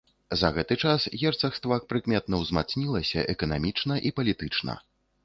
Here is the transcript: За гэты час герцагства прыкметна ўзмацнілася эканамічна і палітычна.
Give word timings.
За 0.39 0.47
гэты 0.53 0.77
час 0.85 1.03
герцагства 1.23 1.77
прыкметна 1.93 2.39
ўзмацнілася 2.45 3.27
эканамічна 3.35 3.99
і 4.09 4.15
палітычна. 4.23 4.79